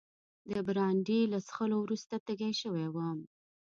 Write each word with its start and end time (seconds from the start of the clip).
د 0.49 0.51
برانډي 0.67 1.19
له 1.33 1.39
څښلو 1.45 1.77
وروسته 1.81 2.15
تږی 2.25 2.51
شوی 2.61 2.85
وم. 2.91 3.17